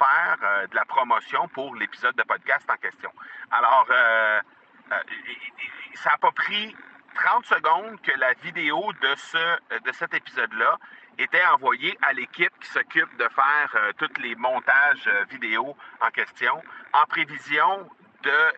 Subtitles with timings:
[0.00, 3.12] faire euh, de la promotion pour l'épisode de podcast en question.
[3.50, 4.40] Alors, euh,
[5.94, 6.74] ça n'a pas pris
[7.14, 10.76] 30 secondes que la vidéo de, ce, de cet épisode-là
[11.18, 16.62] était envoyée à l'équipe qui s'occupe de faire tous les montages vidéo en question,
[16.94, 17.90] en prévision
[18.22, 18.52] de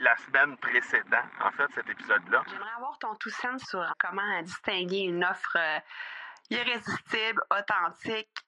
[0.00, 2.42] la semaine précédente, en fait, cet épisode-là.
[2.48, 5.58] J'aimerais avoir ton tout sens sur comment distinguer une offre
[6.50, 8.47] irrésistible, authentique,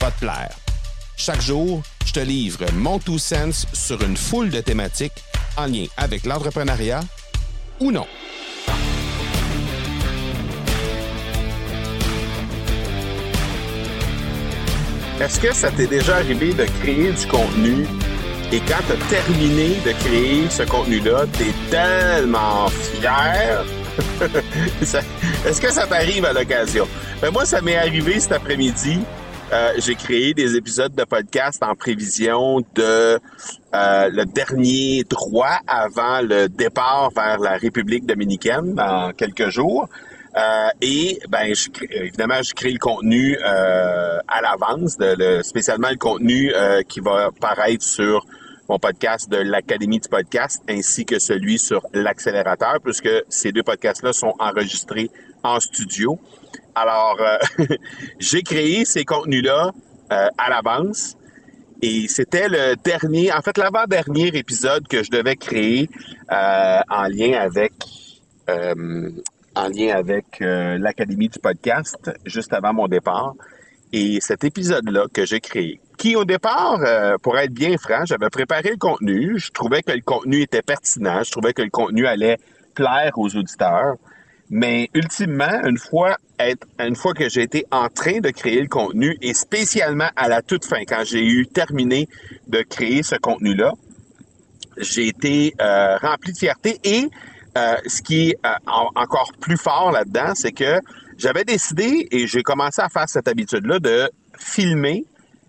[0.00, 0.54] va te plaire.
[1.16, 5.24] Chaque jour, je te livre mon Two Sense sur une foule de thématiques
[5.56, 7.00] en lien avec l'entrepreneuriat
[7.80, 8.06] ou non.
[15.20, 17.86] Est-ce que ça t'est déjà arrivé de créer du contenu
[18.52, 23.64] et quand tu as terminé de créer ce contenu-là, tu es tellement fier?
[25.44, 26.86] Est-ce que ça t'arrive à l'occasion?
[27.20, 29.00] Ben moi, ça m'est arrivé cet après-midi.
[29.52, 33.18] Euh, j'ai créé des épisodes de podcast en prévision de euh,
[33.72, 39.88] le dernier droit avant le départ vers la République dominicaine dans quelques jours.
[40.36, 41.54] Euh, et ben,
[41.92, 46.52] évidemment, je crée le contenu à l'avance, le, spécialement le contenu
[46.88, 48.26] qui va paraître sur
[48.68, 54.12] mon podcast de l'Académie du podcast, ainsi que celui sur l'accélérateur, puisque ces deux podcasts-là
[54.12, 55.08] sont enregistrés
[55.46, 56.18] en studio.
[56.74, 57.18] Alors,
[58.18, 59.72] j'ai créé ces contenus-là
[60.10, 61.16] à l'avance.
[61.82, 65.88] Et c'était le dernier, en fait, l'avant-dernier épisode que je devais créer
[66.30, 67.72] en lien avec
[69.56, 73.34] en lien avec euh, l'Académie du podcast juste avant mon départ.
[73.92, 78.28] Et cet épisode-là que j'ai créé, qui au départ, euh, pour être bien franc, j'avais
[78.28, 82.06] préparé le contenu, je trouvais que le contenu était pertinent, je trouvais que le contenu
[82.06, 82.36] allait
[82.74, 83.94] plaire aux auditeurs.
[84.48, 88.68] Mais ultimement, une fois, être, une fois que j'ai été en train de créer le
[88.68, 92.08] contenu, et spécialement à la toute fin, quand j'ai eu terminé
[92.46, 93.72] de créer ce contenu-là,
[94.78, 97.08] j'ai été euh, rempli de fierté et
[97.56, 98.50] euh, ce qui est euh,
[98.94, 100.80] encore plus fort là-dedans, c'est que
[101.16, 105.06] j'avais décidé et j'ai commencé à faire cette habitude-là de filmer,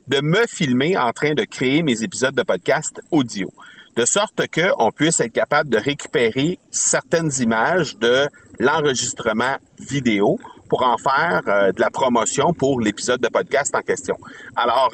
[0.08, 3.52] de me filmer en train de créer mes épisodes de podcast audio,
[3.97, 8.28] de sorte qu'on puisse être capable de récupérer certaines images de
[8.59, 14.16] l'enregistrement vidéo pour en faire euh, de la promotion pour l'épisode de podcast en question.
[14.56, 14.91] Alors,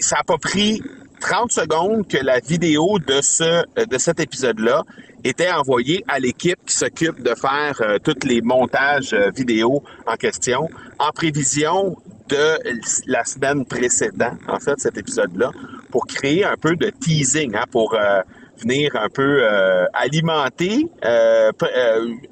[0.00, 0.82] ça n'a pas pris
[1.20, 4.82] 30 secondes que la vidéo de ce de cet épisode-là
[5.24, 10.16] était envoyée à l'équipe qui s'occupe de faire euh, tous les montages euh, vidéo en
[10.16, 11.96] question, en prévision
[12.28, 12.58] de
[13.06, 15.50] la semaine précédente, en fait, cet épisode-là,
[15.90, 18.20] pour créer un peu de teasing, hein, pour euh,
[18.58, 19.46] venir un peu
[19.92, 20.88] alimenter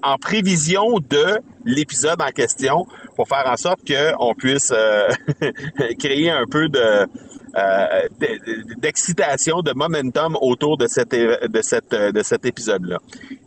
[0.02, 2.84] en prévision de l'épisode en question,
[3.14, 4.72] pour faire en sorte qu'on puisse
[5.98, 7.06] créer un peu de
[7.56, 8.08] euh,
[8.76, 12.98] d'excitation, de momentum autour de, cette, de, cette, de cet épisode-là.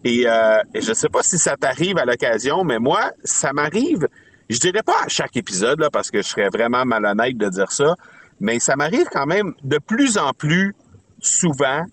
[0.03, 4.07] Et, euh, je ne sais pas si ça t'arrive à l'occasion, mais moi, ça m'arrive,
[4.49, 7.71] je dirais pas à chaque épisode, là, parce que je serais vraiment malhonnête de dire
[7.71, 7.95] ça,
[8.39, 10.75] mais ça m'arrive quand même de plus en plus
[11.21, 11.85] souvent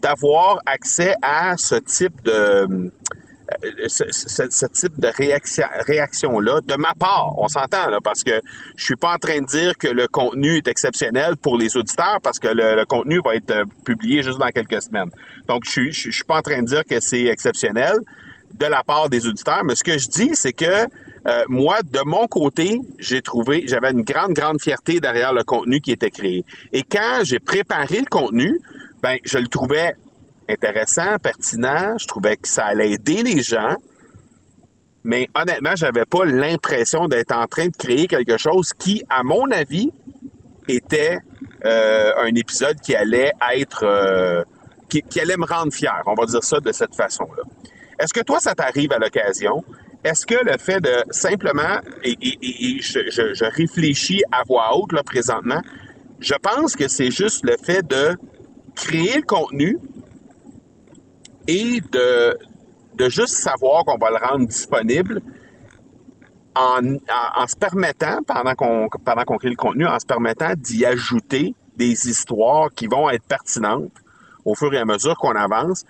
[0.00, 2.90] d'avoir accès à ce type de
[3.64, 7.34] euh, ce, type de réaction, réaction-là de ma part.
[7.38, 8.40] On s'entend, là, parce que
[8.76, 12.20] je suis pas en train de dire que le contenu est exceptionnel pour les auditeurs,
[12.22, 15.10] parce que le, contenu va être euh, publié juste dans quelques semaines.
[15.48, 17.98] Donc, je je, suis pas en train de dire que c'est exceptionnel
[18.54, 20.86] de la part des auditeurs, mais ce que je dis, c'est que
[21.26, 25.80] euh, moi, de mon côté, j'ai trouvé, j'avais une grande, grande fierté derrière le contenu
[25.80, 26.44] qui était créé.
[26.72, 28.60] Et quand j'ai préparé le contenu,
[29.02, 29.94] ben, je le trouvais
[30.48, 31.96] intéressant, pertinent.
[31.98, 33.76] Je trouvais que ça allait aider les gens.
[35.04, 39.50] Mais honnêtement, j'avais pas l'impression d'être en train de créer quelque chose qui, à mon
[39.50, 39.90] avis,
[40.68, 41.18] était
[41.64, 44.42] euh, un épisode qui allait être euh,
[44.88, 46.02] qui, allait me rendre fier.
[46.06, 47.42] On va dire ça de cette façon-là.
[47.98, 49.64] Est-ce que toi, ça t'arrive à l'occasion?
[50.02, 52.16] Est-ce que le fait de simplement, et,
[52.80, 55.60] je, réfléchis à voix haute là présentement,
[56.20, 58.16] je pense que c'est juste le fait de
[58.74, 59.78] créer le contenu,
[61.46, 62.38] et de,
[62.96, 65.20] de juste savoir qu'on va le rendre disponible,
[66.54, 70.84] en, en, en se permettant, pendant qu'on pendant crée le contenu, en se permettant d'y
[70.84, 73.92] ajouter des histoires qui vont être pertinentes
[74.44, 75.84] au fur et à mesure qu'on avance.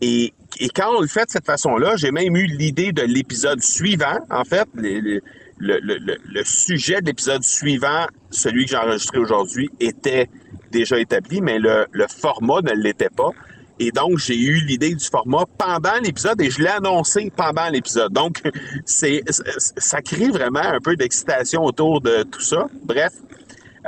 [0.00, 3.62] Et, et quand on le fait de cette façon-là, j'ai même eu l'idée de l'épisode
[3.62, 5.20] suivant, en fait, le,
[5.58, 10.28] le, sujet de l'épisode suivant, celui que j'ai enregistré aujourd'hui, était
[10.70, 13.30] déjà établi, mais le, le format ne l'était pas.
[13.78, 18.12] Et donc, j'ai eu l'idée du format pendant l'épisode et je l'ai annoncé pendant l'épisode.
[18.12, 18.42] Donc,
[18.84, 22.66] c'est, ça crée vraiment un peu d'excitation autour de tout ça.
[22.84, 23.12] Bref,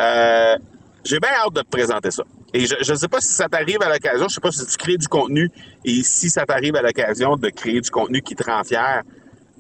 [0.01, 0.57] euh,
[1.05, 2.25] j'ai bien hâte de te présenter ça.
[2.55, 4.77] Et je ne sais pas si ça t'arrive à l'occasion, je sais pas si tu
[4.77, 5.51] crées du contenu
[5.85, 9.03] et si ça t'arrive à l'occasion de créer du contenu qui te rend fier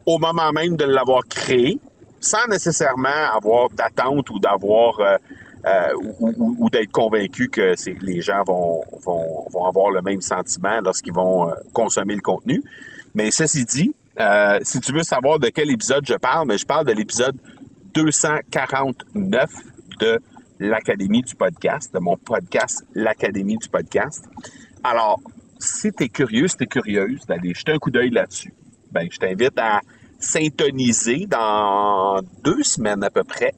[0.06, 1.80] au moment même de l'avoir créé,
[2.20, 5.16] sans nécessairement avoir d'attente ou d'avoir euh,
[5.66, 7.74] euh, ou, d'être convaincu que
[8.04, 12.62] les gens vont, vont, vont, avoir le même sentiment lorsqu'ils vont euh, consommer le contenu.
[13.14, 13.92] Mais ceci dit,
[14.62, 17.36] si tu veux savoir de quel épisode je parle, mais je parle de l'épisode
[17.94, 19.50] 249
[19.98, 20.20] de
[20.58, 24.24] l'Académie du podcast, de mon podcast L'Académie du podcast.
[24.82, 25.20] Alors,
[25.58, 28.52] si tu es curieux, si tu es curieuse d'aller jeter un coup d'œil là-dessus,
[28.92, 29.80] ben, je t'invite à
[30.18, 33.52] syntoniser dans deux semaines à peu près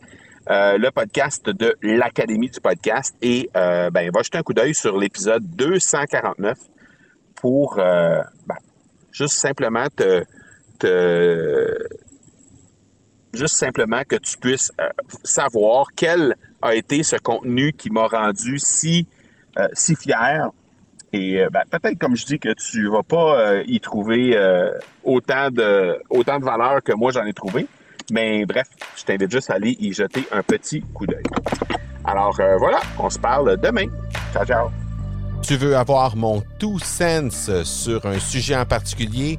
[0.48, 4.74] euh, le podcast de l'Académie du podcast et euh, ben, va jeter un coup d'œil
[4.74, 6.58] sur l'épisode 249
[7.34, 8.56] pour euh, ben,
[9.12, 10.24] juste simplement te,
[10.78, 11.76] te,
[13.36, 14.88] juste simplement que tu puisses euh,
[15.22, 19.06] savoir quel a été ce contenu qui m'a rendu si
[19.58, 20.50] euh, si fier
[21.12, 24.36] et ben, peut-être comme je dis que tu vas pas y trouver
[25.04, 27.66] autant de autant de valeur que moi j'en ai trouvé
[28.10, 31.24] mais bref, je t'invite juste à aller y jeter un petit coup d'œil.
[32.04, 33.86] Alors euh, voilà, on se parle demain.
[34.32, 34.70] Ciao, ciao.
[35.42, 39.38] Tu veux avoir mon tout sens sur un sujet en particulier?